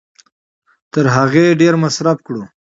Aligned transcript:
تر 0.93 1.05
هغې 1.15 1.45
ډېر 1.61 1.73
مصرف 1.83 2.17
کړو 2.27 2.43